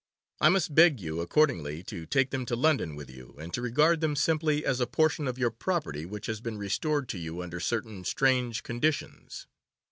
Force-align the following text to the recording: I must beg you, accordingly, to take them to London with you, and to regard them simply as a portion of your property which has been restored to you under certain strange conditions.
I 0.39 0.49
must 0.49 0.73
beg 0.73 0.99
you, 0.99 1.21
accordingly, 1.21 1.83
to 1.83 2.07
take 2.07 2.31
them 2.31 2.43
to 2.47 2.55
London 2.55 2.95
with 2.95 3.07
you, 3.07 3.35
and 3.37 3.53
to 3.53 3.61
regard 3.61 4.01
them 4.01 4.15
simply 4.15 4.65
as 4.65 4.79
a 4.79 4.87
portion 4.87 5.27
of 5.27 5.37
your 5.37 5.51
property 5.51 6.07
which 6.07 6.25
has 6.25 6.41
been 6.41 6.57
restored 6.57 7.07
to 7.09 7.19
you 7.19 7.39
under 7.43 7.59
certain 7.59 8.03
strange 8.03 8.63
conditions. 8.63 9.45